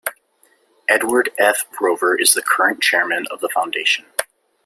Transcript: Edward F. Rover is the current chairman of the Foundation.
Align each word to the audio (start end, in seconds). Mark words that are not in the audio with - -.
Edward 0.89 1.29
F. 1.37 1.67
Rover 1.79 2.19
is 2.19 2.33
the 2.33 2.41
current 2.41 2.81
chairman 2.81 3.27
of 3.29 3.39
the 3.39 3.49
Foundation. 3.49 4.05